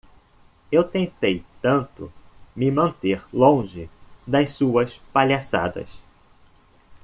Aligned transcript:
Eu 0.71 0.83
tentei 0.83 1.45
tanto 1.61 2.11
me 2.55 2.71
manter 2.71 3.23
longe 3.31 3.87
das 4.25 4.49
suas 4.49 4.97
palhaçadas. 5.13 6.01